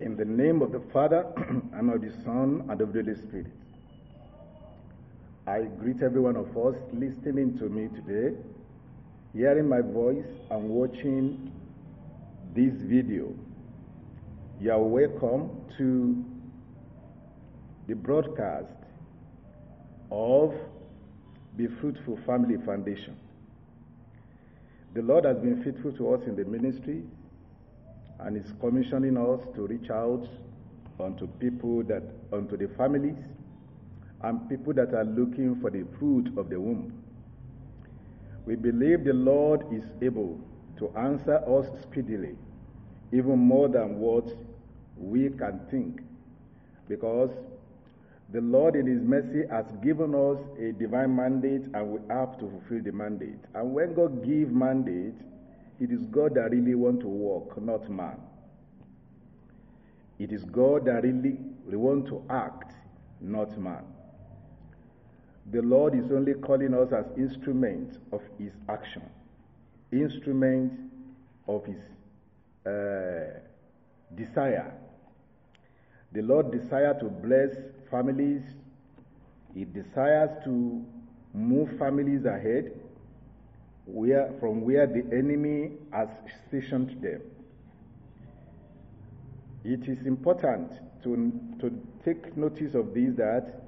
[0.00, 1.26] In the name of the Father,
[1.74, 3.52] and of the Son, and of the Holy Spirit.
[5.46, 8.34] I greet every one of us listening to me today,
[9.34, 11.52] hearing my voice, and watching
[12.54, 13.34] this video.
[14.58, 16.24] You are welcome to
[17.86, 18.72] the broadcast
[20.10, 20.54] of
[21.58, 23.18] Be Fruitful Family Foundation.
[24.94, 27.02] The Lord has been faithful to us in the ministry
[28.24, 30.26] and is commissioning us to reach out
[30.98, 32.02] unto people that
[32.32, 33.16] unto the families
[34.22, 36.92] and people that are looking for the fruit of the womb.
[38.46, 40.38] We believe the Lord is able
[40.78, 42.36] to answer us speedily,
[43.12, 44.26] even more than what
[44.96, 46.00] we can think,
[46.88, 47.30] because
[48.32, 52.48] the Lord in His mercy has given us a divine mandate and we have to
[52.48, 53.40] fulfill the mandate.
[53.54, 55.14] And when God gives mandate,
[55.80, 58.20] it is God that really want to work, not man.
[60.18, 62.74] It is God that really, want to act,
[63.22, 63.84] not man.
[65.50, 69.02] The Lord is only calling us as instruments of His action,
[69.90, 70.76] instruments
[71.48, 71.78] of His
[72.66, 73.40] uh,
[74.14, 74.74] desire.
[76.12, 77.56] The Lord desires to bless
[77.90, 78.42] families.
[79.54, 80.84] He desires to
[81.32, 82.79] move families ahead
[83.86, 86.08] where, from where the enemy has
[86.48, 87.20] stationed them.
[89.64, 91.70] It is important to, to
[92.04, 93.62] take notice of this that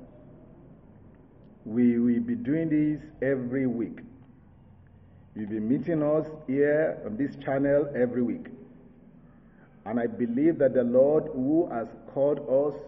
[1.64, 4.00] we will be doing this every week.
[5.34, 8.46] You'll be meeting us here on this channel every week.
[9.84, 12.80] And I believe that the Lord who has called us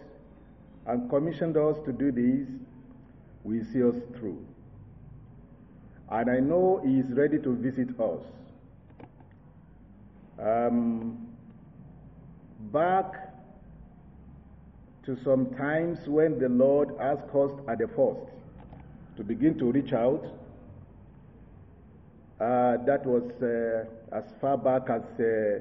[0.86, 2.48] and commissioned us to do this
[3.42, 4.45] will see us through.
[6.11, 8.21] And I know He is ready to visit us.
[10.39, 11.29] Um,
[12.73, 13.35] back
[15.07, 18.21] to some times when the Lord asked us at the first
[19.17, 20.25] to begin to reach out.
[22.41, 25.61] Uh, that was uh, as far back as uh,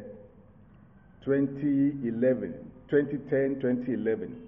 [1.24, 2.54] 2011,
[2.90, 4.42] 2010, 2011.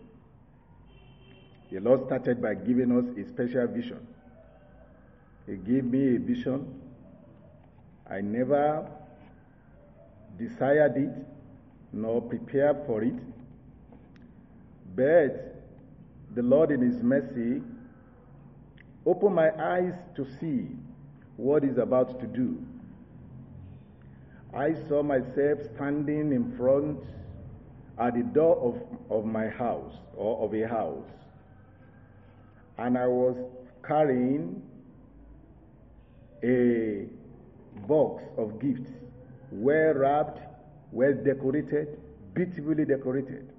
[1.71, 4.05] The Lord started by giving us a special vision.
[5.47, 6.81] He gave me a vision.
[8.09, 8.89] I never
[10.37, 11.13] desired it
[11.93, 13.13] nor prepared for it.
[14.95, 15.63] But
[16.33, 17.61] the Lord, in His mercy,
[19.05, 20.67] opened my eyes to see
[21.37, 22.57] what He's about to do.
[24.53, 26.99] I saw myself standing in front
[27.99, 31.09] at the door of, of my house or of a house.
[32.77, 33.35] And I was
[33.85, 34.61] carrying
[36.45, 37.07] a
[37.87, 38.91] box of gifts,
[39.51, 40.39] well wrapped,
[40.91, 41.99] well decorated,
[42.33, 43.49] beautifully decorated.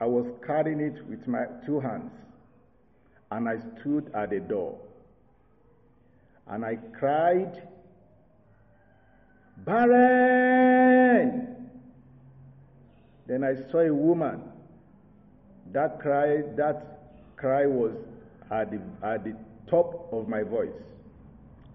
[0.00, 2.12] I was carrying it with my two hands,
[3.30, 4.78] and I stood at the door.
[6.48, 7.62] And I cried,
[9.58, 11.56] Barren!
[13.26, 14.42] Then I saw a woman.
[15.72, 17.00] That cry, that
[17.36, 17.92] cry was
[18.50, 19.36] at the, at the
[19.68, 20.70] top of my voice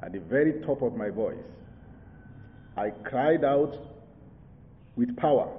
[0.02, 1.38] at the very top of my voice.
[2.78, 3.76] I cried out
[4.96, 5.50] with power.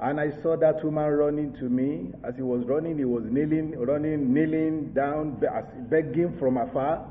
[0.00, 2.12] And I saw that woman running to me.
[2.24, 5.42] As he was running, he was kneeling, running, kneeling down,
[5.90, 7.04] begging from afar,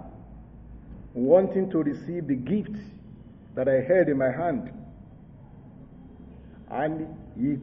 [1.14, 2.76] wanting to receive the gift
[3.56, 4.72] that I held in my hand.
[6.72, 7.58] And he,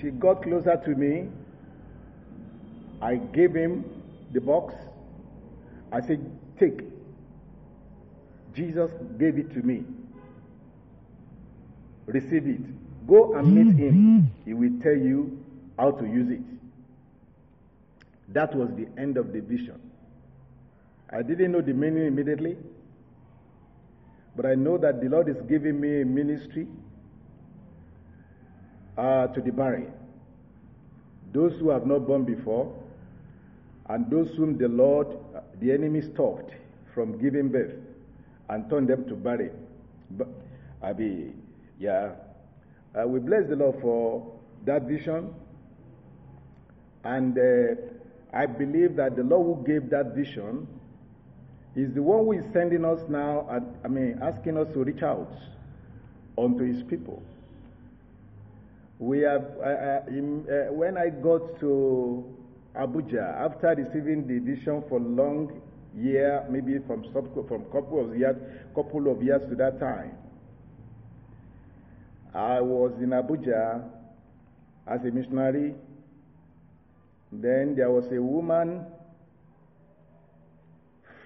[0.00, 1.28] she, got closer to me.
[3.02, 3.84] I gave him
[4.32, 4.74] the box.
[5.92, 6.80] I said, Take.
[8.54, 9.84] Jesus gave it to me.
[12.06, 13.06] Receive it.
[13.06, 14.30] Go and meet him.
[14.44, 15.42] He will tell you
[15.78, 16.40] how to use it.
[18.28, 19.80] That was the end of the vision.
[21.10, 22.58] I didn't know the meaning immediately,
[24.36, 26.66] but I know that the Lord is giving me a ministry
[28.98, 29.92] uh, to the barren.
[31.32, 32.74] Those who have not born before,
[33.88, 35.06] and those whom the Lord,
[35.60, 36.52] the enemy stopped
[36.94, 37.74] from giving birth
[38.48, 39.52] and turned them to barren.
[40.10, 40.28] But,
[40.82, 41.42] I mean,
[41.78, 42.12] yeah,
[42.98, 44.32] uh, we bless the Lord for
[44.64, 45.34] that vision.
[47.04, 47.80] And uh,
[48.32, 50.66] I believe that the Lord who gave that vision
[51.76, 55.02] is the one who is sending us now, at, I mean, asking us to reach
[55.02, 55.32] out
[56.36, 57.22] unto his people.
[58.98, 62.24] We have, uh, in, when I got to
[62.78, 65.60] Abuja after receiving the vision for long
[65.96, 68.36] year, maybe from from couple of years,
[68.74, 70.12] couple of years to that time.
[72.34, 73.84] I was in Abuja
[74.86, 75.74] as a missionary.
[77.32, 78.86] Then there was a woman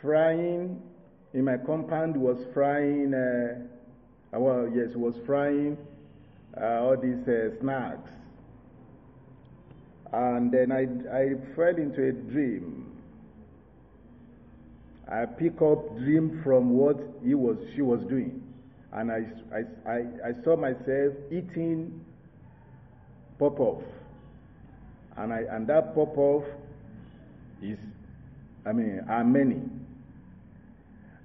[0.00, 0.82] frying
[1.32, 5.78] in my compound was frying uh, well yes was frying
[6.60, 8.10] uh, all these uh, snacks
[10.12, 10.82] and then I,
[11.17, 12.87] I fell into a dream.
[15.11, 18.43] I pick up dream from what he was she was doing.
[18.93, 19.97] And I, I, I,
[20.29, 22.05] I saw myself eating
[23.38, 23.82] pop-off.
[25.17, 26.44] And, I, and that pop-off
[27.62, 27.79] is
[28.67, 29.61] I mean are many.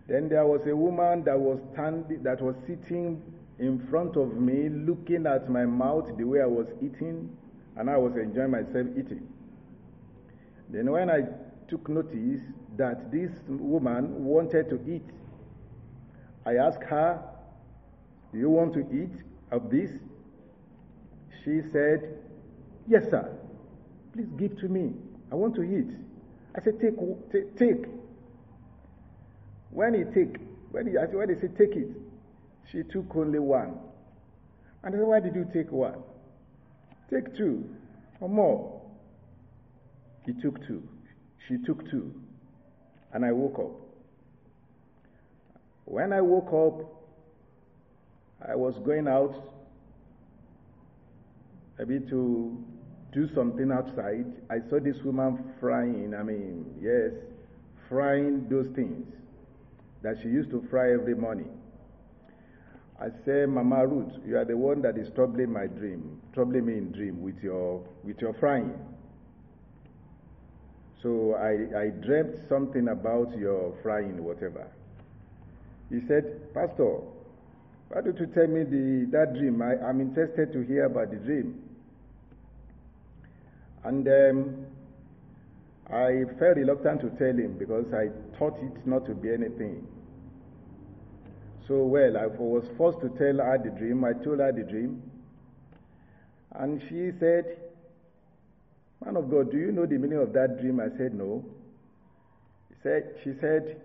[0.08, 3.22] Then there was a woman that was standing, that was sitting
[3.60, 7.30] in front of me, looking at my mouth the way I was eating,
[7.78, 9.28] and I was enjoying myself eating.
[10.70, 11.22] Then when I
[11.70, 12.42] took notice
[12.78, 15.06] that this woman wanted to eat,
[16.46, 17.22] I asked her,
[18.32, 19.92] "Do you want to eat of this?"
[21.44, 22.20] She said,
[22.88, 23.30] "Yes, sir.
[24.14, 24.94] Please give to me.
[25.32, 25.90] I want to eat."
[26.56, 27.86] I said, "Take, take."
[29.72, 30.38] When he take,
[30.72, 31.90] when he, when he said take it,
[32.72, 33.78] she took only one.
[34.84, 36.02] And I said, why did you take one?
[37.10, 37.70] Take two
[38.20, 38.82] or more.
[40.26, 40.84] He took two.
[41.48, 42.14] She took two.
[43.14, 43.72] And I woke up.
[45.86, 46.86] When I woke up,
[48.48, 49.34] I was going out
[51.80, 52.58] maybe to
[53.14, 54.26] do something outside.
[54.50, 57.12] I saw this woman frying, I mean, yes,
[57.88, 59.06] frying those things
[60.04, 61.57] that she used to fry every morning.
[63.00, 66.78] I say, Mama Ruth, you are the one that is troubling my dream, troubling me
[66.78, 68.74] in dream with your with your frying.
[71.04, 74.68] So I, I dreamt something about your frying, whatever.
[75.92, 77.00] He said, Pastor,
[77.90, 79.62] why don't you tell me the, that dream?
[79.62, 81.62] I, am interested to hear about the dream.
[83.84, 84.66] And um,
[85.90, 89.88] I felt reluctant to tell him because I thought it not to be anything.
[91.68, 94.04] So, well, I was forced to tell her the dream.
[94.06, 95.02] I told her the dream.
[96.56, 97.58] And she said,
[99.04, 100.80] Man of God, do you know the meaning of that dream?
[100.80, 101.44] I said, No.
[102.84, 103.82] She said,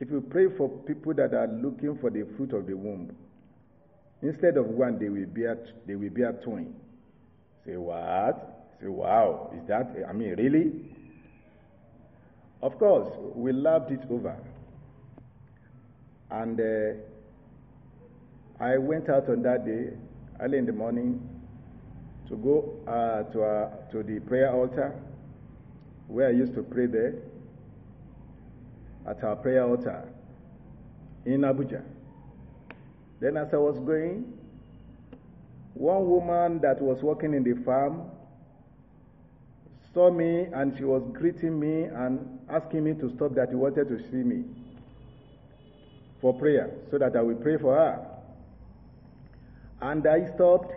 [0.00, 3.14] If you pray for people that are looking for the fruit of the womb,
[4.20, 5.56] instead of one, they will bear,
[5.86, 6.74] they will bear twin.
[7.64, 8.54] Say, What?
[8.80, 10.72] Say, wow, is that, I mean, really?
[12.62, 14.36] Of course, we loved it over.
[16.30, 16.94] And uh,
[18.62, 19.90] I went out on that day,
[20.40, 21.20] early in the morning,
[22.28, 24.94] to go uh, to, uh, to the prayer altar
[26.08, 27.14] where I used to pray there
[29.06, 30.08] at our prayer altar
[31.24, 31.82] in Abuja.
[33.20, 34.32] Then, as I was going,
[35.74, 38.10] one woman that was working in the farm
[39.92, 43.88] saw me and she was greeting me and asking me to stop that she wanted
[43.88, 44.44] to see me
[46.24, 48.02] for prayer so that I will pray for her.
[49.82, 50.72] And I stopped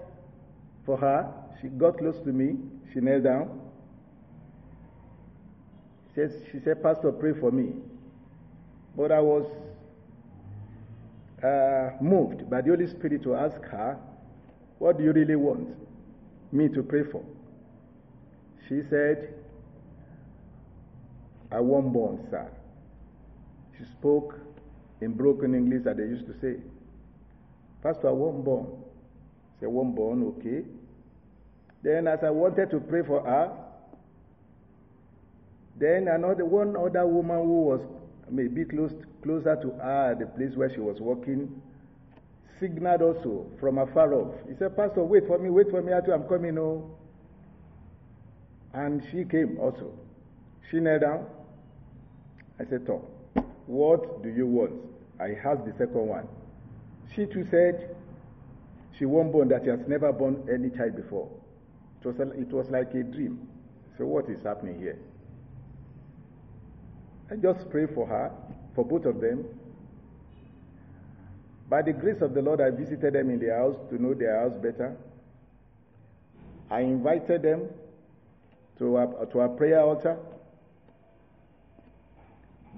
[0.86, 1.34] for her.
[1.62, 2.58] She got close to me.
[2.92, 3.62] She knelt down.
[6.10, 7.72] She, says, she said, Pastor, pray for me.
[8.98, 9.46] But I was
[11.42, 13.98] uh, moved by the Holy Spirit to ask her,
[14.80, 15.70] What do you really want
[16.52, 17.24] me to pray for?
[18.68, 19.34] She said,
[21.54, 22.52] I won't born, sir.
[23.78, 24.36] She spoke
[25.02, 26.60] in broken English that they used to say.
[27.84, 28.68] Pastor, I won't born.
[29.60, 30.64] Say, won't born, okay.
[31.84, 33.52] Then as I wanted to pray for her,
[35.80, 37.82] then another one other woman who was
[38.30, 41.62] maybe close, closer to her, the place where she was working,
[42.60, 44.34] signaled also from afar off.
[44.50, 46.58] He said, Pastor, wait for me, wait for me, I'm coming.
[46.58, 46.98] Oh.
[48.74, 49.94] And she came also.
[50.70, 51.26] She knelt down.
[52.60, 53.02] I said, Tom,
[53.68, 54.74] what do you want?
[55.20, 56.28] I asked the second one.
[57.16, 57.96] She too said
[58.98, 61.30] she won't born that she has never born any child before.
[62.02, 63.48] It was, a, it was like a dream.
[63.98, 64.98] So what is happening here?
[67.30, 68.32] I just pray for her,
[68.76, 69.46] for both of them.
[71.70, 74.40] By the grace of the Lord, I visited them in their house to know their
[74.40, 74.96] house better.
[76.70, 77.68] I invited them
[78.78, 80.18] to to our prayer altar.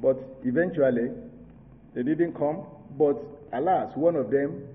[0.01, 1.11] But eventually,
[1.93, 2.65] they didn't come.
[2.97, 3.21] But
[3.53, 4.67] alas, one of them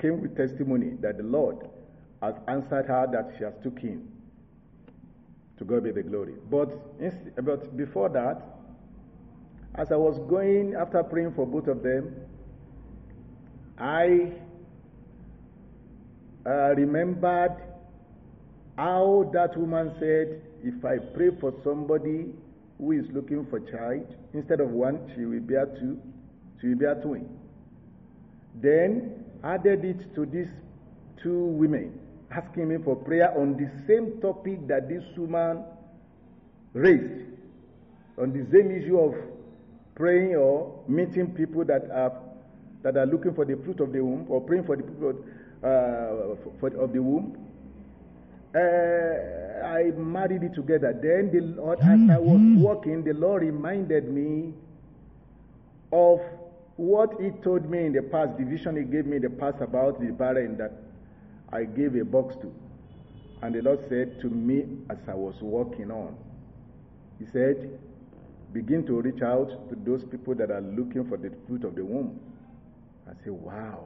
[0.00, 1.68] came with testimony that the Lord
[2.22, 4.08] has answered her that she has took him.
[5.58, 6.34] To God be the glory.
[6.50, 6.68] But,
[7.44, 8.42] but before that,
[9.74, 12.14] as I was going after praying for both of them,
[13.76, 14.32] I
[16.46, 17.56] uh, remembered
[18.76, 22.26] how that woman said, if I pray for somebody
[22.78, 26.00] who is looking for child, instead of one, she will bear two,
[26.60, 27.28] she will bear twin.
[28.60, 30.48] Then added it to these
[31.22, 31.98] two women,
[32.30, 35.64] asking me for prayer on the same topic that this woman
[36.72, 37.24] raised,
[38.20, 39.14] on the same issue of
[39.94, 42.12] praying or meeting people that are
[42.82, 45.10] that are looking for the fruit of the womb or praying for the people
[45.64, 47.36] uh, for, of the womb.
[48.54, 50.92] Uh, I married it together.
[50.92, 54.54] Then the Lord, as I was walking, the Lord reminded me
[55.92, 56.20] of
[56.76, 59.60] what He told me in the past, the vision He gave me in the past
[59.60, 60.72] about the barren that
[61.52, 62.52] I gave a box to.
[63.42, 66.16] And the Lord said to me as I was walking on,
[67.18, 67.78] He said,
[68.52, 71.84] Begin to reach out to those people that are looking for the fruit of the
[71.84, 72.18] womb.
[73.06, 73.84] I said, Wow.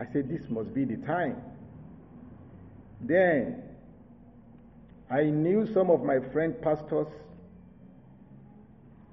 [0.00, 1.36] I said, This must be the time.
[3.00, 3.62] Then
[5.10, 7.08] I knew some of my friend pastors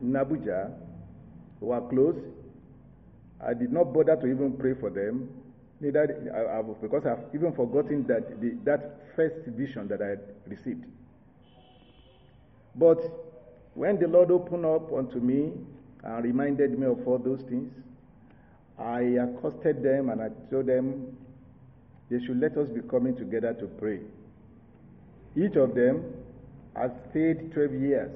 [0.01, 0.73] in Abuja
[1.59, 2.19] who are close.
[3.41, 5.29] I did not bother to even pray for them,
[5.79, 6.01] neither
[6.33, 10.85] I, I, because I've even forgotten that the, that first vision that I had received.
[12.75, 12.99] But
[13.73, 15.53] when the Lord opened up unto me
[16.03, 17.71] and reminded me of all those things,
[18.77, 21.17] I accosted them and I told them
[22.09, 23.99] they should let us be coming together to pray.
[25.35, 26.03] Each of them
[26.75, 28.11] has stayed 12 years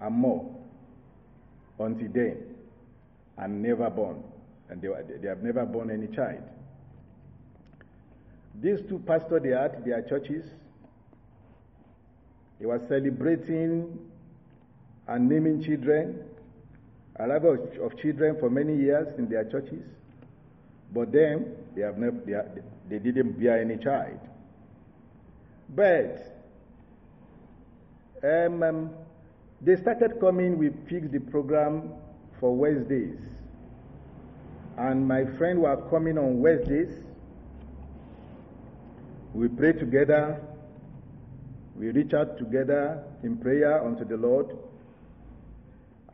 [0.00, 0.48] and more
[1.78, 2.36] until then
[3.38, 4.22] and never born.
[4.68, 4.88] And they,
[5.20, 6.42] they have never born any child.
[8.62, 10.44] These two pastors, they had their churches.
[12.58, 13.98] They were celebrating
[15.08, 16.22] and naming children
[17.20, 19.84] arrival of children for many years in their churches,
[20.92, 24.18] but then they have never, they, they didn't bear any child.
[25.68, 26.44] But
[28.22, 28.90] um, um,
[29.60, 30.58] they started coming.
[30.58, 31.92] We fixed the program
[32.38, 33.18] for Wednesdays,
[34.76, 36.92] and my friend were coming on Wednesdays.
[39.32, 40.40] We pray together.
[41.76, 44.56] We reach out together in prayer unto the Lord.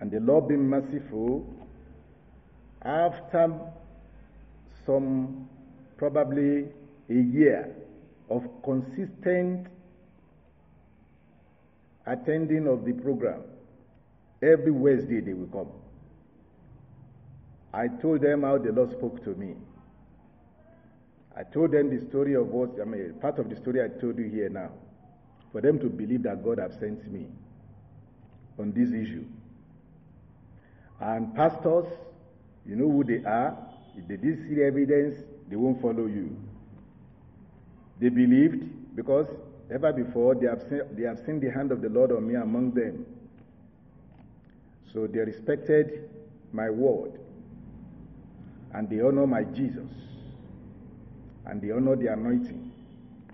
[0.00, 1.46] And the Lord being merciful,
[2.82, 3.58] after
[4.86, 5.48] some
[5.98, 6.68] probably
[7.10, 7.74] a year
[8.30, 9.66] of consistent
[12.06, 13.42] attending of the program,
[14.42, 15.72] every Wednesday they will come.
[17.72, 19.54] I told them how the Lord spoke to me.
[21.36, 24.18] I told them the story of what, I mean, part of the story I told
[24.18, 24.70] you here now,
[25.52, 27.26] for them to believe that God has sent me
[28.58, 29.24] on this issue.
[31.00, 31.86] And pastors,
[32.64, 33.54] you know who they are.
[33.96, 36.36] If they didn't see the evidence, they won't follow you.
[37.98, 39.26] They believed because
[39.72, 42.34] ever before they have seen, they have seen the hand of the Lord on me
[42.34, 43.06] among them.
[44.92, 46.10] So they respected
[46.52, 47.18] my word
[48.74, 49.90] and they honor my Jesus
[51.46, 52.72] and they honor the anointing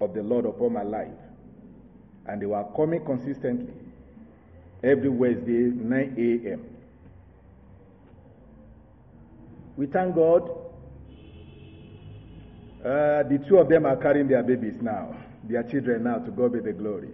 [0.00, 1.08] of the Lord upon my life.
[2.26, 3.74] And they were coming consistently
[4.82, 6.64] every Wednesday, 9 a.m.
[9.76, 10.50] We thank God.
[12.84, 15.14] Uh, the two of them are carrying their babies now,
[15.44, 17.10] their children now, to God be the glory.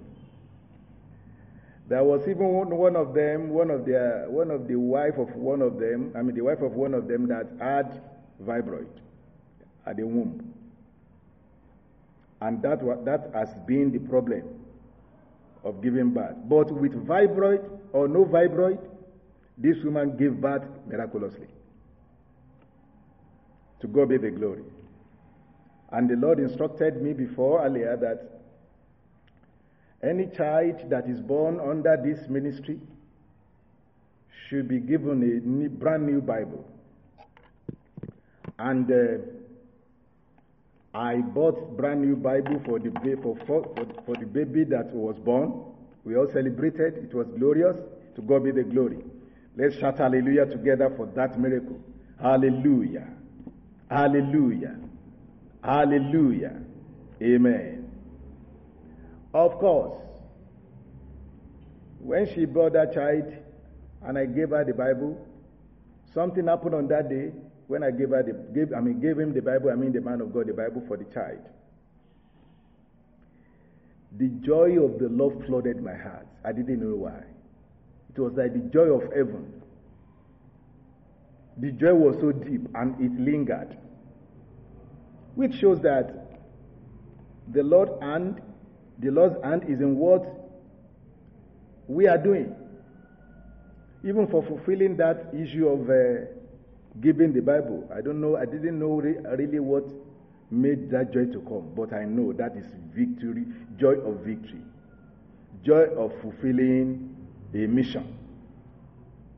[1.88, 5.60] There was even one of them, one of their, one of the wife of one
[5.60, 8.02] of them, I mean the wife of one of them that had
[8.42, 8.88] fibroid
[9.86, 10.54] at the womb,
[12.40, 14.42] and that that has been the problem
[15.64, 16.36] of giving birth.
[16.44, 18.78] But with fibroid or no fibroid,
[19.58, 21.48] this woman gave birth miraculously.
[23.80, 24.62] To God be the glory.
[25.90, 28.40] And the Lord instructed me before earlier that
[30.02, 32.78] any child that is born under this ministry
[34.48, 36.64] should be given a brand new Bible.
[38.58, 39.22] And uh,
[40.98, 42.90] I bought brand new Bible for the
[43.22, 45.64] for, for, for the baby that was born.
[46.04, 46.94] We all celebrated.
[47.04, 47.76] It was glorious.
[48.16, 48.98] To God be the glory.
[49.56, 51.78] Let's shout hallelujah together for that miracle.
[52.20, 53.08] Hallelujah.
[53.90, 54.76] Hallelujah.
[55.62, 56.60] Hallelujah.
[57.22, 57.90] Amen.
[59.34, 60.02] Of course,
[62.00, 63.32] when she brought that child
[64.02, 65.26] and I gave her the Bible,
[66.14, 67.32] something happened on that day
[67.66, 70.00] when I gave her the gave, I mean gave him the Bible, I mean the
[70.00, 71.40] man of God the Bible for the child.
[74.16, 76.26] The joy of the Lord flooded my heart.
[76.44, 77.22] I didn't know why.
[78.08, 79.57] It was like the joy of heaven.
[81.58, 83.76] The joy was so deep and it lingered.
[85.38, 86.12] which shows that
[87.52, 88.40] the Lord and
[88.98, 90.26] the Lord's hand is in what
[91.86, 92.56] we are doing.
[94.04, 96.26] Even for fulfilling that issue of uh,
[97.00, 97.88] giving the Bible.
[97.94, 99.84] I don't know, I didn't know re- really what
[100.50, 103.44] made that joy to come, but I know that is victory,
[103.78, 104.62] joy of victory,
[105.64, 107.14] joy of fulfilling
[107.54, 108.18] a mission.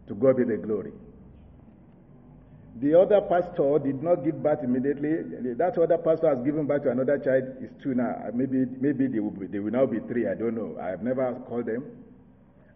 [0.09, 0.93] To God be the glory.
[2.81, 5.55] The other pastor did not give birth immediately.
[5.55, 7.45] That other pastor has given birth to another child.
[7.61, 8.25] Is two now.
[8.33, 10.27] Maybe maybe they will, be, they will now be three.
[10.27, 10.79] I don't know.
[10.81, 11.85] I have never called them.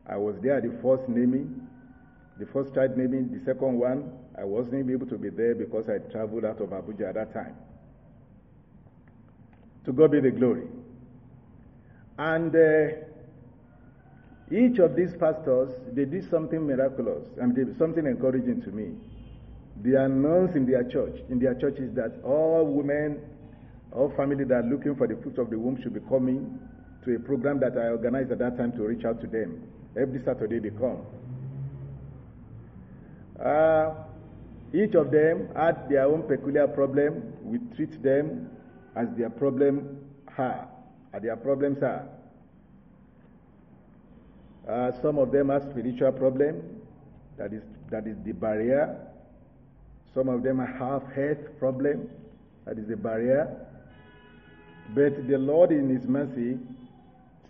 [0.06, 1.66] I was there the first naming,
[2.38, 4.12] the first child naming, the second one.
[4.36, 7.56] I wasn't able to be there because I traveled out of Abuja at that time.
[9.86, 10.66] To God be the glory.
[12.18, 12.96] And uh,
[14.54, 18.92] each of these pastors, they did something miraculous and something encouraging to me.
[19.82, 23.20] They announced in their church, in their churches, that all women,
[23.92, 26.58] all families that are looking for the fruit of the womb should be coming
[27.04, 29.62] to a program that I organized at that time to reach out to them.
[30.00, 31.04] Every Saturday they come.
[33.38, 33.94] Uh,
[34.72, 37.32] each of them had their own peculiar problem.
[37.42, 38.50] We treat them
[38.96, 39.98] as their problem
[40.38, 40.68] are,
[41.12, 42.08] as their problems are.
[44.68, 46.80] Uh, some of them have spiritual problem,
[47.36, 48.96] that is that is the barrier.
[50.14, 52.08] Some of them have health problem,
[52.64, 53.66] that is a barrier.
[54.94, 56.58] But the Lord, in His mercy,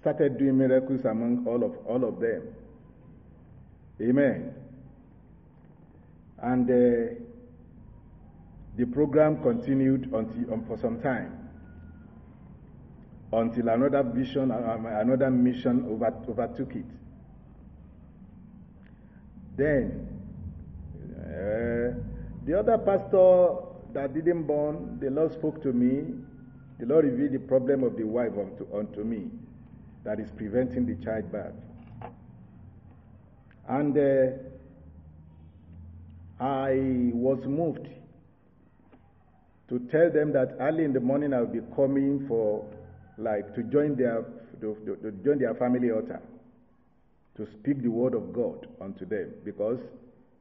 [0.01, 2.43] started doing miracles among all of all of them.
[4.01, 4.55] Amen.
[6.43, 7.15] And uh,
[8.77, 11.45] the program continued until, um, for some time
[13.41, 16.85] until another vision, um, another mission over, overtook it.
[19.57, 20.09] Then,
[21.19, 22.14] uh,
[22.45, 23.57] the other pastor
[23.95, 26.15] that didn't born, the Lord spoke to me.
[26.79, 29.31] The Lord revealed the problem of the wife unto, unto me
[30.05, 31.55] that is preventing the childbirth.
[33.69, 34.33] And uh,
[36.43, 37.89] I was moved
[39.69, 42.69] to tell them that early in the morning I will be coming for,
[43.17, 44.25] like, to join their,
[44.61, 46.21] to, to, to join their family altar,
[47.37, 49.79] to speak the word of God unto them, because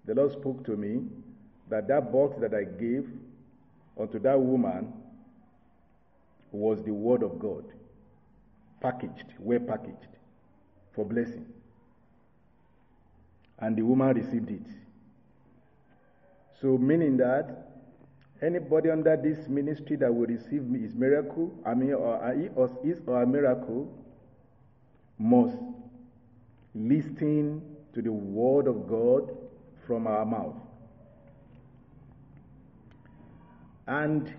[0.05, 1.03] the Lord spoke to me
[1.69, 3.07] that that box that I gave
[3.99, 4.93] unto that woman
[6.51, 7.65] was the word of God,
[8.81, 10.17] packaged, well packaged,
[10.93, 11.45] for blessing.
[13.59, 14.65] And the woman received it.
[16.61, 17.71] So, meaning that
[18.41, 23.27] anybody under this ministry that will receive his miracle, I mean, or is or a
[23.27, 23.91] miracle,
[25.17, 25.57] must
[26.75, 27.61] listen
[27.93, 29.35] to the word of God
[29.85, 30.55] from our mouth.
[33.87, 34.33] And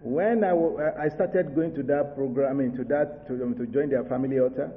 [0.00, 3.66] when I, I started going to that program, I mean, to that, to, um, to
[3.66, 4.70] join their family altar,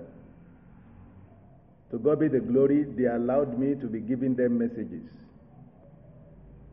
[1.92, 5.10] to God be the glory, they allowed me to be giving them messages.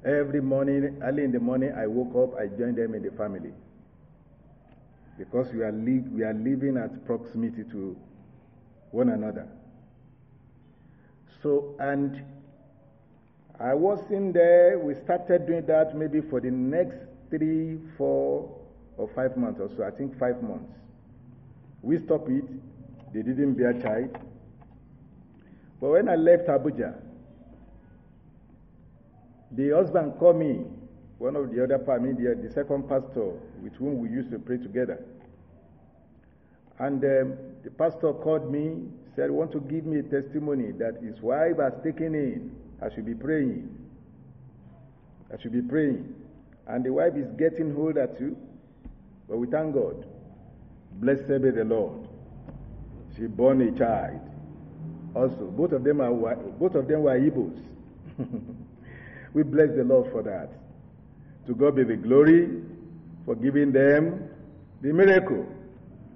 [0.04, 3.50] Every morning, early in the morning, I woke up, I joined them in the family.
[5.18, 7.96] Because we are, li- we are living at proximity to
[8.90, 9.48] one another.
[11.42, 12.22] So, and
[13.58, 16.98] I was in there, we started doing that maybe for the next
[17.30, 18.54] three, four,
[18.96, 19.82] or five months or so.
[19.82, 20.72] I think five months.
[21.82, 22.44] We stopped it.
[23.14, 24.16] They didn't bear child.
[25.80, 26.94] But when I left Abuja,
[29.52, 30.64] the husband called me,
[31.18, 34.58] one of the other, mean, the, the second pastor with whom we used to pray
[34.58, 35.02] together.
[36.78, 41.20] And um, the pastor called me, said, want to give me a testimony that his
[41.22, 42.54] wife has taken in.
[42.82, 43.74] I should be praying.
[45.32, 46.14] I should be praying.
[46.66, 48.36] And the wife is getting older too.
[49.28, 50.04] But we thank God.
[50.92, 52.08] Blessed be the Lord.
[53.16, 54.20] She born a child.
[55.14, 56.12] Also, both of them are
[56.58, 57.58] both of them were Igbos.
[59.32, 60.50] we bless the Lord for that.
[61.46, 62.62] To God be the glory
[63.24, 64.28] for giving them
[64.82, 65.46] the miracle.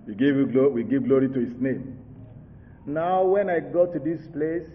[0.07, 0.37] We give,
[0.73, 2.00] we give glory to His name.
[2.87, 4.69] Now, when I got to this place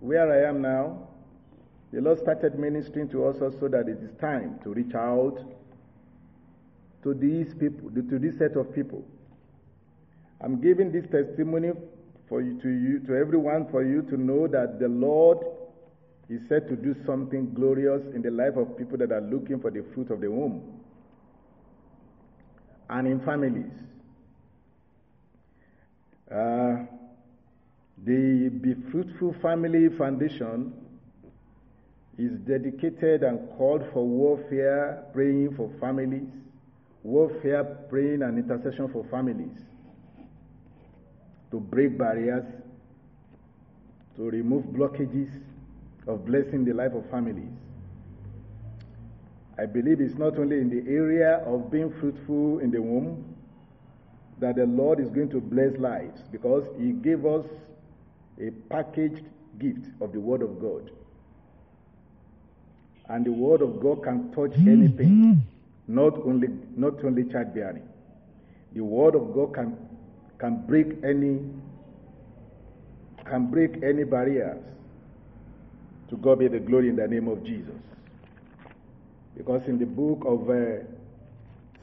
[0.00, 1.08] where I am now,
[1.92, 5.38] the Lord started ministering to us so that it is time to reach out
[7.02, 9.04] to these people, to this set of people.
[10.40, 11.72] I'm giving this testimony
[12.28, 15.38] for you, to you, to everyone, for you to know that the Lord
[16.28, 19.70] is said to do something glorious in the life of people that are looking for
[19.70, 20.80] the fruit of the womb
[22.88, 23.70] and in families.
[26.30, 26.86] Uh,
[28.04, 30.72] the Be Fruitful Family Foundation
[32.18, 36.28] is dedicated and called for warfare, praying for families,
[37.04, 39.56] warfare, praying and intercession for families,
[41.52, 42.44] to break barriers,
[44.16, 45.30] to remove blockages
[46.08, 47.52] of blessing the life of families.
[49.58, 53.36] I believe it's not only in the area of being fruitful in the womb
[54.40, 57.46] that the Lord is going to bless lives because He gave us
[58.40, 59.24] a packaged
[59.58, 60.90] gift of the Word of God.
[63.08, 65.42] And the Word of God can touch anything,
[65.86, 67.88] not only, not only childbearing.
[68.74, 69.76] The Word of God can,
[70.38, 71.40] can break any
[73.28, 74.62] can break any barriers.
[76.10, 77.74] To God be the glory in the name of Jesus.
[79.36, 80.84] Because in the book of uh,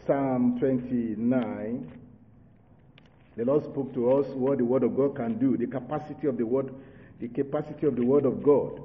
[0.06, 1.99] Psalm 29,
[3.40, 6.38] the Lord spoke to us what the Word of God can do, the capacity of
[6.38, 6.76] the Word,
[7.22, 8.82] the capacity of the Word of God.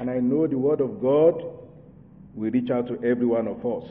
[0.00, 1.44] And I know the Word of God
[2.34, 3.86] will reach out to every one of us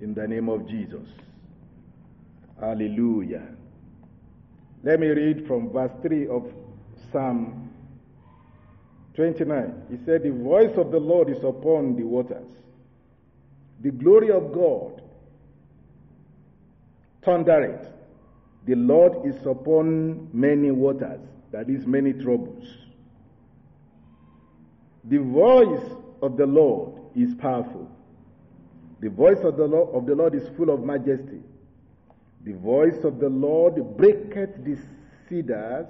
[0.00, 1.08] in the name of Jesus.
[2.60, 3.48] Hallelujah.
[4.84, 6.48] Let me read from verse 3 of
[7.10, 7.68] Psalm
[9.16, 9.86] 29.
[9.90, 12.46] He said, The voice of the Lord is upon the waters.
[13.80, 15.02] The glory of God
[17.24, 17.94] thundereth.
[18.66, 21.20] The Lord is upon many waters,
[21.52, 22.64] that is, many troubles.
[25.04, 25.88] The voice
[26.20, 27.88] of the Lord is powerful.
[29.00, 31.42] The voice of the Lord, of the Lord is full of majesty.
[32.44, 34.76] The voice of the Lord breaketh the
[35.28, 35.86] cedars,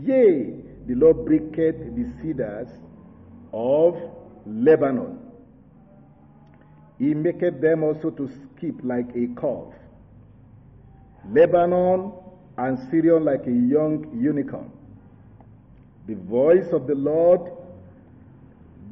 [0.00, 0.54] yea,
[0.86, 2.68] the Lord breaketh the cedars
[3.52, 3.96] of
[4.46, 5.18] Lebanon.
[6.98, 9.74] He maketh them also to skip like a calf.
[11.32, 12.12] Lebanon
[12.58, 14.70] and Syria like a young unicorn.
[16.06, 17.52] The voice of the Lord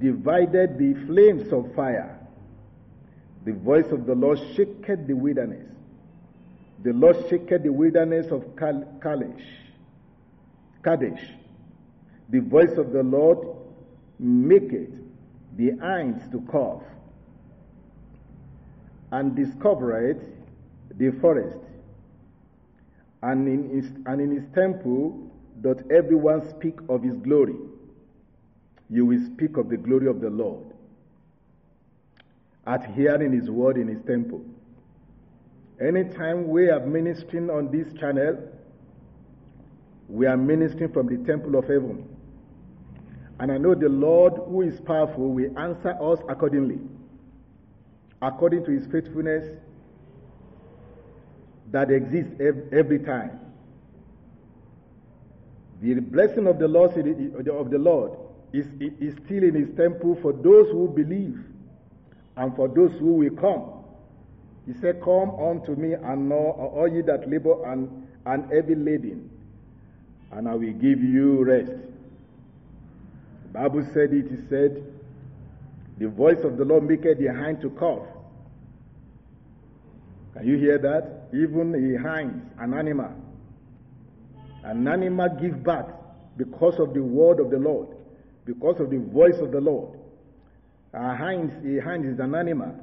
[0.01, 2.19] divided the flames of fire.
[3.45, 5.69] The voice of the Lord shaketh the wilderness.
[6.83, 9.45] The Lord shaketh the wilderness of Kadesh.
[10.83, 11.31] Kadesh.
[12.31, 13.39] The voice of the Lord
[14.19, 14.91] maketh
[15.57, 16.83] the hinds to cough,
[19.13, 20.21] and discovereth
[20.97, 21.59] the forest.
[23.25, 25.31] And in his, and in his temple
[25.63, 27.57] doth everyone speak of his glory.
[28.91, 30.67] You will speak of the glory of the Lord
[32.67, 34.43] at hearing his word in his temple.
[35.81, 38.37] Anytime we are ministering on this channel,
[40.11, 42.07] we are ministering from the temple of heaven.
[43.41, 46.79] And I know the Lord, who is powerful, will answer us accordingly,
[48.21, 49.45] according to his faithfulness
[51.75, 52.33] that exists
[52.73, 53.41] every time.
[55.83, 56.93] The blessing of the Lord,
[57.49, 58.13] of the Lord
[58.53, 58.67] is,
[59.01, 61.37] is still in his temple for those who believe
[62.37, 63.85] and for those who will come.
[64.67, 69.29] He said, Come unto me and know all ye that labor and, and heavy laden,
[70.31, 71.73] and I will give you rest.
[73.43, 74.81] The Bible said it, he said,
[75.99, 78.07] The voice of the Lord maketh the hind to cough.
[80.35, 81.24] Can you hear that?
[81.33, 83.13] Even a hind, an animal.
[84.65, 85.91] An animal give birth
[86.37, 87.89] because of the word of the Lord,
[88.45, 89.99] because of the voice of the Lord.
[90.93, 92.75] A hind, a hind is an animal.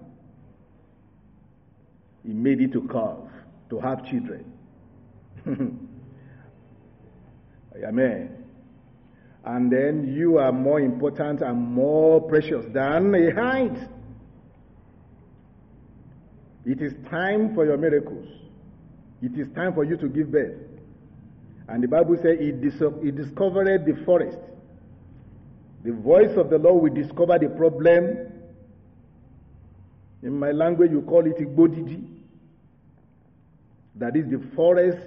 [2.26, 3.30] He made it to carve,
[3.70, 4.46] to have children.
[7.84, 8.38] Amen.
[9.44, 13.90] And then you are more important and more precious than a hind.
[16.66, 18.28] It is time for your miracles.
[19.22, 20.56] It is time for you to give birth.
[21.68, 24.38] And the Bible says he, he discovered the forest.
[25.84, 28.28] The voice of the Lord will discover the problem.
[30.22, 32.04] In my language, you call it Igbodidi.
[33.96, 35.00] That is the forest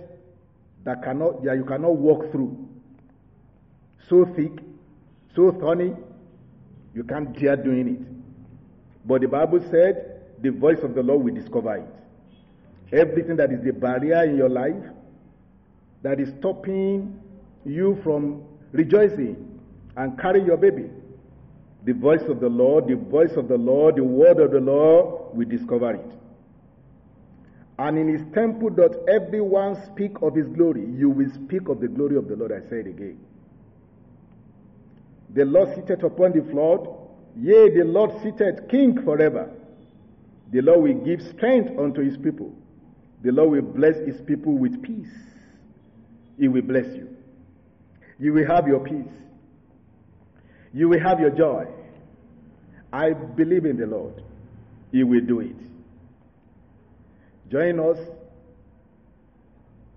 [0.85, 2.69] that cannot that you cannot walk through.
[4.09, 4.53] So thick,
[5.35, 5.95] so thorny,
[6.95, 9.07] you can't dare doing it.
[9.07, 10.14] But the Bible said
[10.45, 11.89] the voice of the Lord will discover it.
[12.93, 14.77] Everything that is the barrier in your life
[16.03, 17.19] that is stopping
[17.65, 19.59] you from rejoicing
[19.97, 20.91] and carrying your baby.
[21.85, 25.35] The voice of the Lord, the voice of the Lord, the word of the Lord
[25.35, 26.13] will discover it.
[27.79, 30.87] And in his temple doth everyone speak of his glory.
[30.87, 33.19] You will speak of the glory of the Lord, I say it again.
[35.31, 36.87] The Lord seated upon the flood,
[37.35, 39.51] yea, the Lord seated king forever.
[40.55, 42.55] The Lord will give strength unto his people.
[43.25, 45.11] The Lord will bless his people with peace.
[46.39, 47.09] He will bless you.
[48.21, 49.13] You will have your peace.
[50.73, 51.67] You will have your joy.
[52.93, 54.23] I believe in the Lord.
[54.93, 55.57] He will do it.
[57.51, 57.99] Join us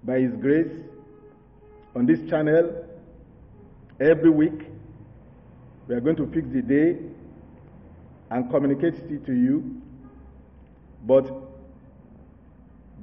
[0.04, 0.74] by His grace
[1.96, 2.84] on this channel
[4.00, 4.66] every week.
[5.88, 6.98] We are going to fix the day
[8.32, 9.84] and communicate it to you.
[11.06, 11.32] But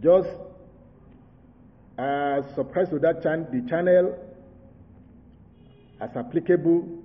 [0.02, 0.28] just
[1.98, 4.18] as surprise to that chan- the channel
[6.00, 7.02] as applicable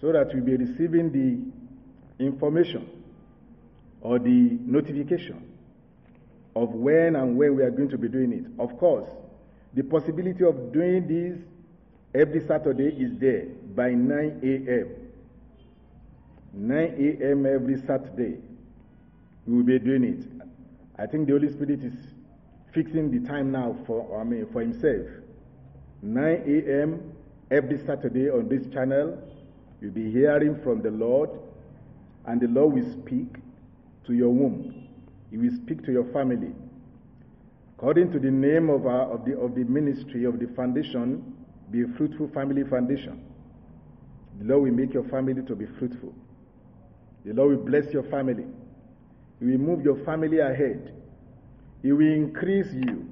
[0.00, 2.88] so that we'll be receiving the information
[4.00, 5.42] or the notification
[6.54, 8.44] of when and when we are going to be doing it.
[8.60, 9.08] Of course,
[9.74, 11.38] the possibility of doing this
[12.14, 14.88] every Saturday is there by 9 a.m.
[16.54, 16.78] 9
[17.20, 17.46] a.m.
[17.46, 18.38] every Saturday.
[19.48, 20.26] We will be doing it.
[20.98, 21.94] I think the Holy Spirit is
[22.74, 25.06] fixing the time now for I mean for himself.
[26.02, 27.12] 9 a.m.
[27.50, 29.16] every Saturday on this channel.
[29.80, 31.30] You'll be hearing from the Lord,
[32.26, 33.36] and the Lord will speak
[34.06, 34.86] to your womb.
[35.30, 36.52] He will speak to your family.
[37.78, 41.36] According to the name of, our, of, the, of the ministry of the foundation,
[41.70, 43.24] be a fruitful family foundation.
[44.40, 46.12] The Lord will make your family to be fruitful.
[47.24, 48.44] The Lord will bless your family.
[49.40, 50.92] He will move your family ahead.
[51.82, 53.06] He will increase you.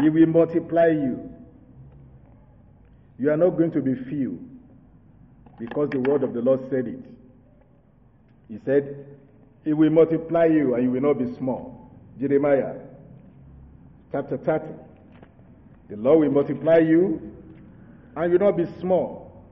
[0.00, 1.30] He will multiply you.
[3.18, 4.38] You are not going to be few
[5.58, 7.00] because the word of the Lord said it.
[8.48, 9.06] He said,
[9.64, 11.90] He will multiply you and you will not be small.
[12.20, 12.74] Jeremiah
[14.12, 14.64] chapter 30.
[15.88, 17.32] The Lord will multiply you
[18.16, 19.44] and you will not be small.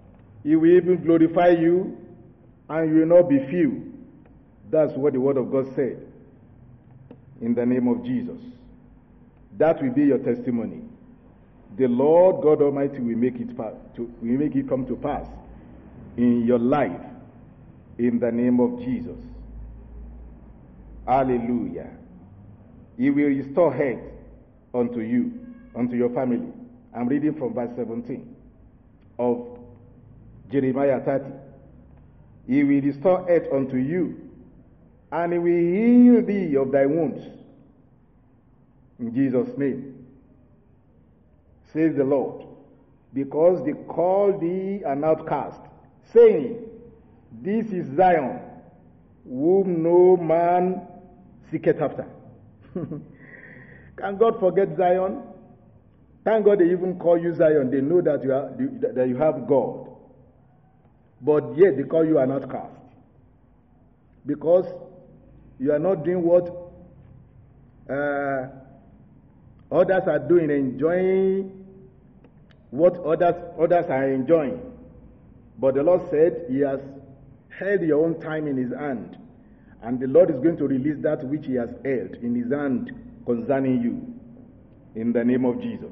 [0.43, 1.97] He will even glorify you
[2.69, 3.94] and you will not be few.
[4.75, 6.05] That's what the word of God said.
[7.41, 8.41] In the name of Jesus.
[9.57, 10.83] That will be your testimony.
[11.77, 15.29] The Lord God Almighty will make it to, will make it come to pass
[16.17, 17.01] in your life
[17.99, 19.17] in the name of Jesus.
[21.07, 21.91] Hallelujah.
[22.99, 24.03] He will restore health
[24.75, 25.39] unto you,
[25.77, 26.49] unto your family.
[26.93, 28.35] I'm reading from verse 17
[29.21, 29.57] of
[30.51, 31.27] Jeremiah 30.
[32.49, 34.24] He will restore health unto you,
[35.15, 37.23] and he will heal thee of thy wounds.
[38.99, 40.07] In Jesus' name.
[41.73, 42.47] Says the Lord.
[43.13, 45.61] Because they call thee an outcast,
[46.13, 46.59] saying,
[47.31, 48.41] This is Zion,
[49.25, 50.83] whom no man
[51.49, 52.07] seeketh after.
[52.75, 55.23] Can God forget Zion?
[56.25, 57.71] Thank God they even call you Zion.
[57.71, 58.51] They know that you, are,
[58.95, 59.91] that you have God.
[61.21, 62.75] But yet they call you an outcast.
[64.27, 64.67] Because
[65.59, 66.49] you are not doing what
[67.89, 68.49] uh,
[69.71, 71.65] others are doing, enjoying
[72.71, 74.61] what others, others are enjoying.
[75.59, 76.81] But the Lord said He has
[77.57, 79.17] held your own time in His hand.
[79.83, 82.93] And the Lord is going to release that which He has held in His hand
[83.27, 85.01] concerning you.
[85.01, 85.91] In the name of Jesus.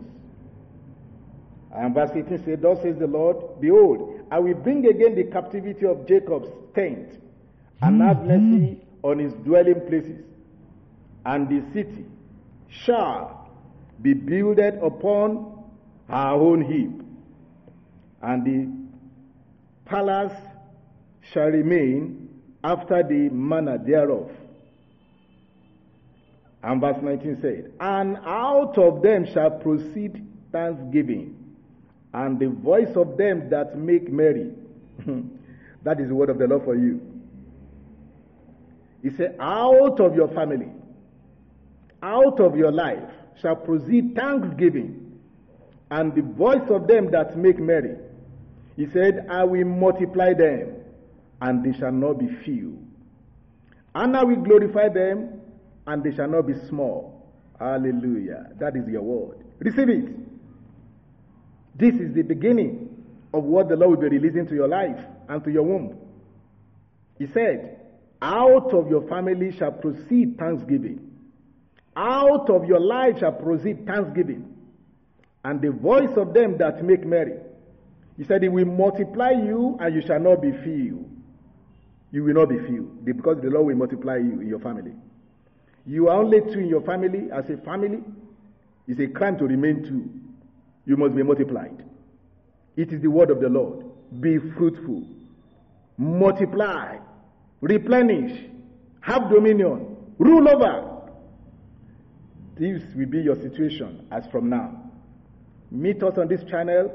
[1.75, 5.87] And verse 18 says, Thus says the Lord, Behold, I will bring again the captivity
[5.87, 7.20] of Jacob's tent,
[7.81, 10.24] and have mercy on his dwelling places.
[11.24, 12.04] And the city
[12.68, 13.50] shall
[14.00, 15.64] be builded upon
[16.08, 16.90] her own heap,
[18.22, 20.36] and the palace
[21.32, 22.28] shall remain
[22.64, 24.30] after the manner thereof.
[26.62, 31.56] And verse 19 said, And out of them shall proceed thanksgiving,
[32.12, 34.52] and the voice of them that make merry.
[35.82, 37.12] that is the word of the Lord for you.
[39.02, 40.68] He said, Out of your family,
[42.02, 43.10] out of your life
[43.40, 45.18] shall proceed thanksgiving,
[45.90, 47.96] and the voice of them that make merry.
[48.76, 50.76] He said, I will multiply them,
[51.40, 52.78] and they shall not be few.
[53.94, 55.40] And I will glorify them,
[55.86, 57.30] and they shall not be small.
[57.58, 58.46] Hallelujah.
[58.58, 59.44] That is your word.
[59.58, 60.14] Receive it.
[61.74, 65.44] This is the beginning of what the Lord will be releasing to your life and
[65.44, 65.98] to your womb.
[67.18, 67.80] He said,
[68.22, 71.11] Out of your family shall proceed thanksgiving.
[71.96, 74.48] Out of your life shall proceed thanksgiving.
[75.44, 77.38] And the voice of them that make merry.
[78.16, 81.11] He said, He will multiply you, and you shall not be few.
[82.12, 84.92] You will not be few, because the Lord will multiply you in your family.
[85.85, 87.28] You are only two in your family.
[87.32, 88.04] As a family,
[88.87, 90.08] it's a crime to remain two.
[90.87, 91.85] You must be multiplied.
[92.76, 93.85] It is the word of the Lord.
[94.20, 95.02] Be fruitful,
[95.98, 96.98] multiply,
[97.62, 98.38] replenish,
[99.01, 100.88] have dominion, rule over.
[102.59, 104.90] This will be your situation as from now.
[105.70, 106.92] Meet us on this channel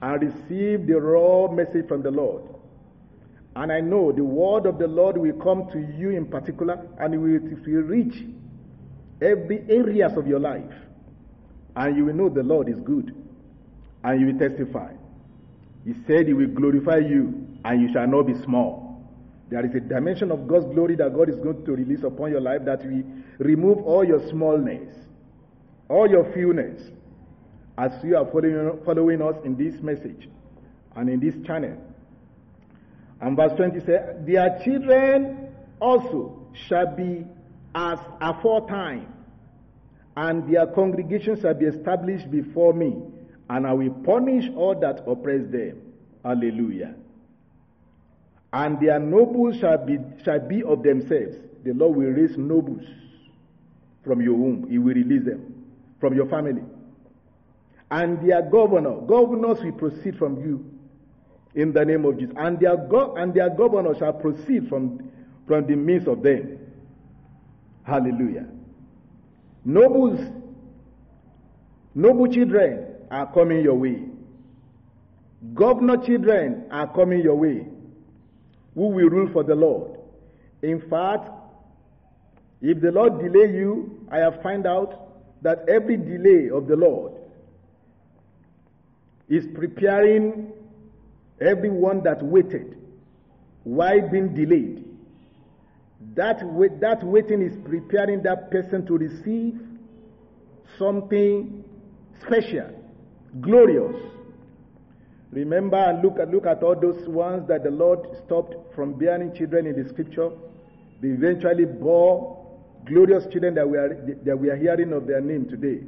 [0.00, 2.42] and receive the raw message from the Lord
[3.56, 7.14] And I know the word of the Lord will come to you in particular and
[7.14, 8.14] it will, it will reach
[9.20, 10.72] every areas of your life.
[11.74, 13.14] And you will know the Lord is good.
[14.04, 14.92] And you will testify.
[15.84, 18.89] He said he will glorify you and you shall not be small.
[19.50, 22.40] There is a dimension of God's glory that God is going to release upon your
[22.40, 23.02] life that will
[23.38, 24.94] remove all your smallness,
[25.88, 26.80] all your fewness,
[27.76, 30.28] as you are following, following us in this message
[30.94, 31.76] and in this channel.
[33.20, 35.48] And verse 20 says, Their children
[35.80, 37.26] also shall be
[37.74, 39.12] as aforetime,
[40.16, 42.96] and their congregation shall be established before me,
[43.48, 45.80] and I will punish all that oppress them.
[46.24, 46.94] Hallelujah.
[48.52, 51.36] And their nobles shall be, shall be of themselves.
[51.64, 52.84] The Lord will raise nobles
[54.04, 54.68] from your womb.
[54.68, 55.64] He will release them
[56.00, 56.62] from your family.
[57.90, 60.64] And their governor, governors will proceed from you
[61.54, 62.34] in the name of Jesus.
[62.38, 65.10] And their, go- and their governor shall proceed from,
[65.46, 66.58] from the midst of them.
[67.82, 68.46] Hallelujah.
[69.64, 70.20] Nobles,
[71.94, 74.04] noble children are coming your way.
[75.54, 77.66] Governor children are coming your way.
[78.74, 79.98] Who will rule for the Lord?
[80.62, 81.28] In fact,
[82.60, 85.08] if the Lord delay you, I have found out
[85.42, 87.12] that every delay of the Lord
[89.28, 90.52] is preparing
[91.40, 92.76] everyone that waited
[93.64, 94.84] why being delayed.
[96.14, 99.60] That, wait, that waiting is preparing that person to receive
[100.78, 101.62] something
[102.20, 102.70] special,
[103.40, 103.96] glorious.
[105.32, 109.32] Remember and look at, look at all those ones that the Lord stopped from bearing
[109.34, 110.30] children in the scripture.
[111.00, 112.36] They eventually bore
[112.84, 115.84] glorious children that we are, that we are hearing of their name today.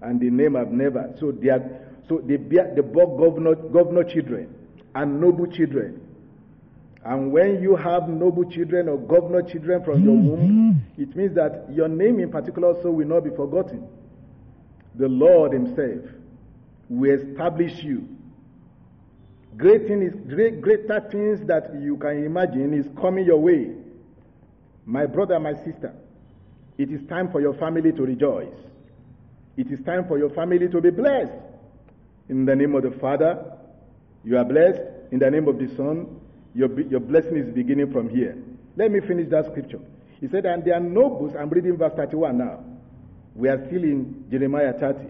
[0.00, 1.14] And the name have never.
[1.20, 1.62] So they are,
[2.08, 4.54] so they bear, they bore governor, governor children
[4.94, 6.00] and noble children.
[7.04, 11.02] And when you have noble children or governor children from your womb, mm-hmm.
[11.02, 13.86] it means that your name in particular also will not be forgotten.
[14.96, 16.04] The Lord Himself
[16.88, 18.06] will establish you.
[19.56, 23.72] Great things, great, greater things that you can imagine is coming your way.
[24.86, 25.94] My brother, my sister,
[26.78, 28.54] it is time for your family to rejoice.
[29.56, 31.32] It is time for your family to be blessed.
[32.28, 33.44] In the name of the Father,
[34.24, 34.80] you are blessed.
[35.10, 36.20] In the name of the Son,
[36.54, 38.36] your, your blessing is beginning from here.
[38.76, 39.80] Let me finish that scripture.
[40.20, 42.64] He said, And there are nobles, I'm reading verse 31 now.
[43.34, 45.00] We are still in Jeremiah 30.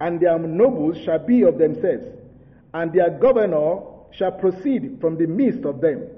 [0.00, 2.06] And their nobles shall be of themselves,
[2.74, 6.08] and their governor shall proceed from the midst of them.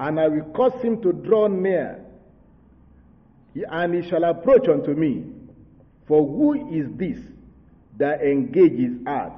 [0.00, 2.04] And I will cause him to draw near,
[3.70, 5.24] and he shall approach unto me.
[6.06, 7.18] For who is this
[7.98, 9.32] that engages us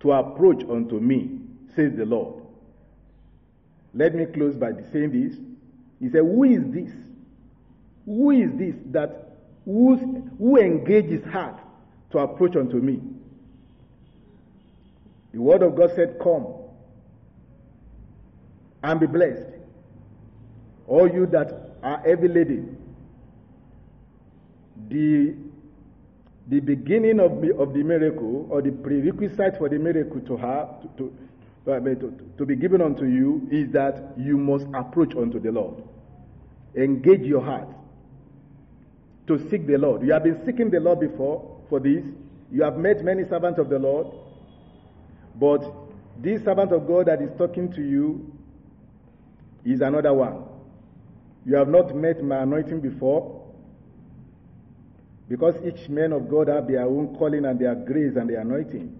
[0.00, 1.38] to approach unto me,
[1.74, 2.42] says the Lord?
[3.94, 5.38] Let me close by saying this.
[6.00, 6.92] He said, Who is this?
[8.04, 10.00] Who is this that who's,
[10.38, 11.58] who engages heart
[12.12, 13.00] to approach unto me?
[15.36, 16.46] The word of God said, Come
[18.82, 19.50] and be blessed.
[20.88, 22.78] All you that are heavy laden.
[24.88, 25.34] The,
[26.48, 30.80] the beginning of the, of the miracle or the prerequisite for the miracle to have
[30.96, 31.12] to,
[31.66, 35.82] to, to, be given unto you is that you must approach unto the Lord.
[36.76, 37.68] Engage your heart
[39.26, 40.00] to seek the Lord.
[40.00, 42.02] You have been seeking the Lord before for this.
[42.50, 44.06] You have met many servants of the Lord.
[45.38, 45.64] But
[46.18, 48.32] this servant of God that is talking to you
[49.64, 50.44] is another one.
[51.44, 53.44] You have not met my anointing before.
[55.28, 58.96] Because each man of God have their own calling and their grace and their anointing.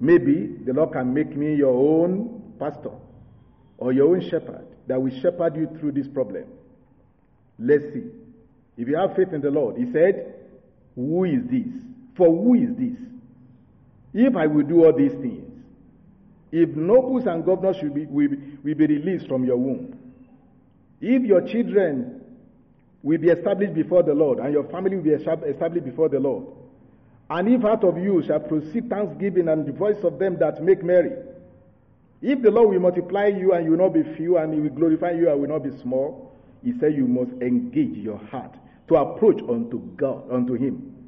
[0.00, 2.90] Maybe the Lord can make me your own pastor
[3.78, 6.44] or your own shepherd that will shepherd you through this problem.
[7.58, 8.04] Let's see.
[8.76, 10.34] If you have faith in the Lord, He said,
[10.96, 11.72] Who is this?
[12.16, 12.98] For who is this?
[14.14, 15.48] If I will do all these things,
[16.50, 18.28] if nobles and governors should be, will,
[18.62, 19.98] will be released from your womb,
[21.00, 22.20] if your children
[23.02, 26.46] will be established before the Lord, and your family will be established before the Lord,
[27.30, 30.84] and if out of you shall proceed thanksgiving and the voice of them that make
[30.84, 31.12] merry,
[32.20, 34.70] if the Lord will multiply you and you will not be few, and He will
[34.70, 38.54] glorify you and will not be small, He said you must engage your heart
[38.88, 41.01] to approach unto God, unto Him.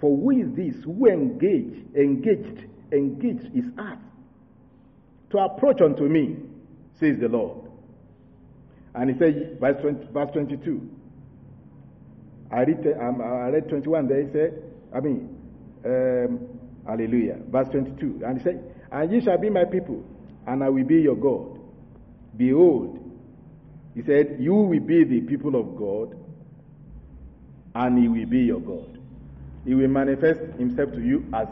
[0.00, 3.98] For who is this who engaged, engaged, engaged is us
[5.30, 6.36] to approach unto me,
[7.00, 7.70] says the Lord.
[8.94, 10.90] And he said, verse, 20, verse 22.
[12.50, 14.62] I read, um, I read 21 there, he said,
[14.94, 15.36] I mean,
[15.84, 16.48] um,
[16.86, 17.38] hallelujah.
[17.50, 18.22] Verse 22.
[18.24, 20.04] And he said, And ye shall be my people,
[20.46, 21.60] and I will be your God.
[22.36, 22.98] Behold,
[23.94, 26.16] he said, You will be the people of God,
[27.74, 28.95] and he will be your God.
[29.66, 31.48] He will manifest himself to you as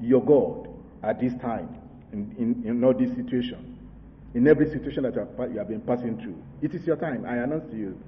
[0.00, 0.68] your God
[1.02, 1.74] at this time,
[2.12, 3.78] in, in, in all this situation,
[4.34, 6.40] in every situation that you have, you have been passing through.
[6.60, 7.24] It is your time.
[7.26, 7.98] I announce to you.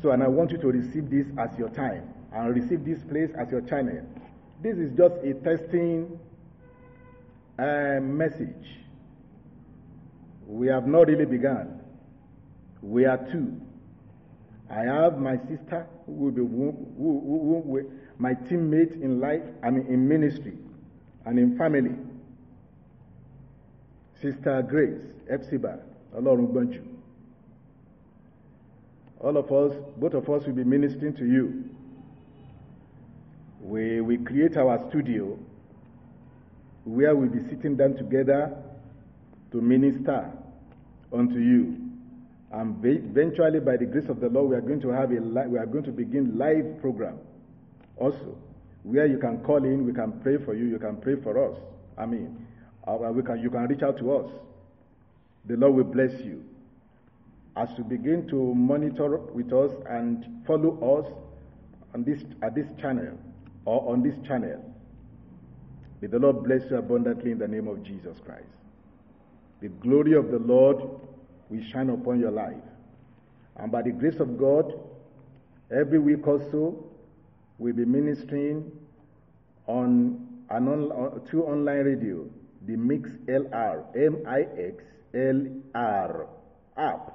[0.00, 3.30] So, and I want you to receive this as your time and receive this place
[3.38, 4.02] as your channel.
[4.62, 6.18] This is just a testing
[7.58, 8.78] uh, message.
[10.46, 11.80] We have not really begun.
[12.80, 13.60] We are two.
[14.70, 15.86] I have my sister
[16.18, 20.56] who will be who, who, my teammate in life, I mean in ministry
[21.24, 21.94] and in family.
[24.20, 25.00] Sister Grace,
[25.30, 25.80] Epsiba,
[26.16, 26.82] Ọlọ́run.
[29.20, 31.64] All of us, both of us will be ministering to you.
[33.62, 35.38] We, we create our studio
[36.84, 38.50] where we'll be sitting down together
[39.52, 40.32] to minister
[41.12, 41.81] unto you.
[42.52, 45.58] And eventually, by the grace of the Lord, we are going to have a we
[45.58, 47.18] are going to begin live program
[47.96, 48.36] also,
[48.82, 51.58] where you can call in, we can pray for you, you can pray for us.
[51.96, 52.46] I mean,
[52.86, 54.30] uh, we can you can reach out to us.
[55.46, 56.44] The Lord will bless you
[57.56, 61.12] as you begin to monitor with us and follow us
[61.94, 63.18] on this at this channel
[63.64, 64.62] or on this channel.
[66.00, 68.48] May the Lord bless you abundantly in the name of Jesus Christ.
[69.60, 70.82] The glory of the Lord
[71.52, 72.54] will shine upon your life.
[73.56, 74.72] And by the grace of God,
[75.70, 76.84] every week or so,
[77.58, 78.70] we'll be ministering
[79.66, 82.24] on an on, uh, two online radio,
[82.66, 84.82] the Mix LR, M-I-X
[85.14, 86.26] L-R
[86.76, 87.12] app,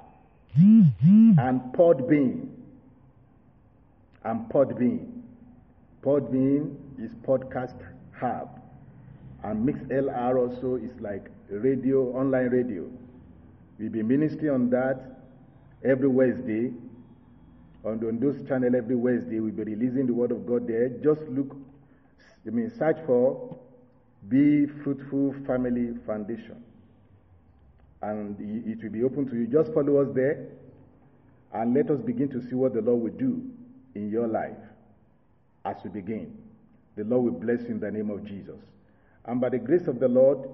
[1.38, 2.48] and Podbean,
[4.24, 5.06] and Podbean.
[6.02, 7.74] Podbean is podcast
[8.18, 8.60] hub,
[9.44, 12.88] and Mix LR also is like radio, online radio.
[13.78, 15.20] We'll be ministering on that
[15.84, 16.72] every Wednesday.
[17.84, 20.88] On, on those channel every Wednesday, we'll be releasing the word of God there.
[20.88, 21.56] Just look,
[22.46, 23.56] I mean, search for
[24.28, 26.62] Be Fruitful Family Foundation.
[28.02, 29.46] And it will be open to you.
[29.46, 30.48] Just follow us there
[31.52, 33.42] and let us begin to see what the Lord will do
[33.94, 34.56] in your life
[35.64, 36.36] as we begin.
[36.96, 38.60] The Lord will bless you in the name of Jesus.
[39.24, 40.48] And by the grace of the Lord,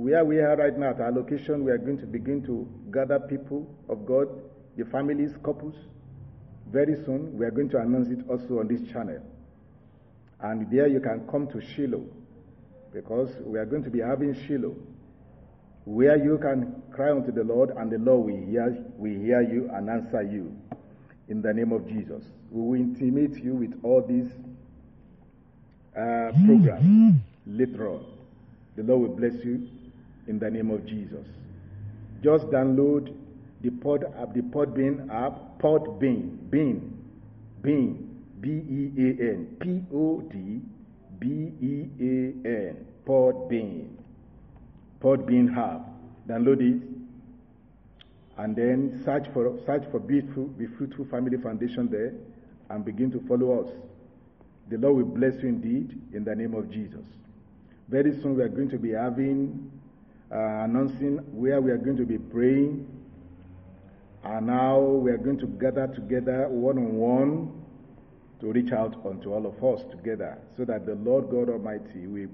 [0.00, 3.20] where we are right now at our location, we are going to begin to gather
[3.20, 4.28] people of God,
[4.78, 5.74] the families, couples.
[6.72, 9.20] Very soon, we are going to announce it also on this channel.
[10.40, 12.06] And there you can come to Shiloh,
[12.94, 14.74] because we are going to be having Shiloh,
[15.84, 19.68] where you can cry unto the Lord, and the Lord will hear, will hear you
[19.74, 20.56] and answer you.
[21.28, 22.24] In the name of Jesus.
[22.50, 24.30] We will intimate you with all these
[25.94, 28.06] uh, programs later on.
[28.76, 29.68] The Lord will bless you
[30.30, 31.26] in the name of Jesus.
[32.22, 33.12] Just download
[33.62, 36.96] the Pod app, the pod Podbean app, Podbean, Bean,
[37.60, 40.60] Bean, B-E-A-N, P-O-D,
[41.18, 43.88] B-E-A-N, Podbean,
[45.02, 45.82] Podbean app.
[46.28, 46.82] Download it,
[48.38, 52.14] and then search for search for Be Fruitful Family Foundation there,
[52.70, 53.72] and begin to follow us.
[54.68, 57.04] The Lord will bless you indeed in the name of Jesus.
[57.88, 59.70] Very soon we are going to be having
[60.32, 62.86] uh, announcing where we are going to be praying.
[64.22, 67.62] And now we are going to gather together one on one
[68.40, 72.28] to reach out unto all of us together so that the Lord God Almighty will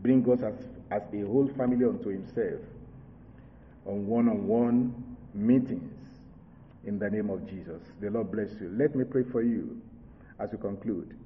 [0.00, 0.54] bring us as,
[0.90, 2.60] as a whole family unto Himself
[3.86, 5.92] on one on one meetings
[6.84, 7.82] in the name of Jesus.
[8.00, 8.72] The Lord bless you.
[8.76, 9.80] Let me pray for you
[10.38, 11.16] as we conclude.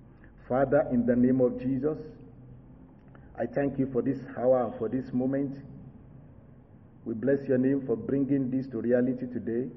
[0.49, 1.99] Father, in the name of Jesus,
[3.39, 5.57] I thank you for this hour for this moment.
[7.05, 9.69] We bless your name for bringing this to reality today.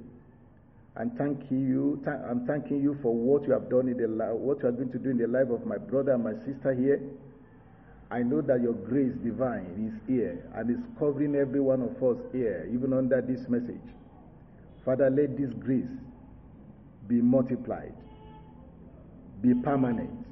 [0.96, 2.00] And thank you.
[2.06, 4.72] Th- I'm thanking you for what you have done in the li- what you are
[4.72, 7.02] going to do in the life of my brother and my sister here.
[8.12, 12.24] I know that your grace divine is here and is covering every one of us
[12.32, 13.82] here, even under this message.
[14.86, 15.90] Father, let this grace
[17.08, 17.96] be multiplied,
[19.42, 20.26] be permanent,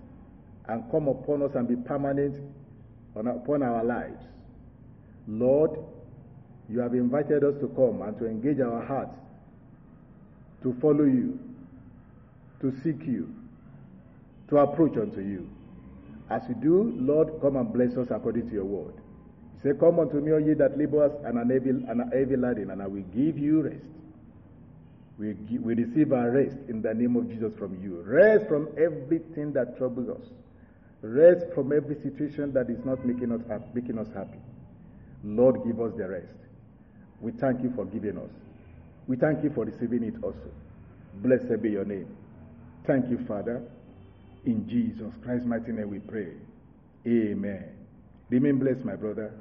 [0.68, 2.36] and come upon us and be permanent
[3.16, 4.22] on, upon our lives.
[5.28, 5.72] Lord,
[6.74, 9.16] you have invited us to come and to engage our hearts,
[10.64, 11.38] to follow you,
[12.62, 13.32] to seek you,
[14.50, 15.48] to approach unto you.
[16.32, 18.96] As we do, Lord, come and bless us according to your word.
[19.62, 22.72] Say, Come unto me, all ye that labor and are heavy, and are heavy laden,
[22.72, 23.86] and I will give you rest.
[25.20, 28.02] We, gi- we receive our rest in the name of Jesus from you.
[28.02, 30.26] Rest from everything that troubles us.
[31.04, 33.42] Rest from every situation that is not making us,
[33.76, 34.40] making us happy.
[35.24, 36.34] Lord, give us the rest.
[37.24, 38.30] We thank you for giving us.
[39.08, 40.52] We thank you for receiving it also.
[41.16, 42.08] Blessed be your name.
[42.86, 43.64] Thank you, Father.
[44.46, 46.34] In Jesus Christ's mighty name we pray.
[47.08, 47.64] Amen.
[48.30, 49.34] Remain blessed, my brother.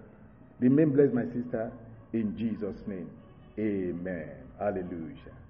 [0.60, 1.72] Remain blessed, my sister.
[2.12, 3.10] In Jesus' name.
[3.58, 4.30] Amen.
[4.60, 5.41] Hallelujah.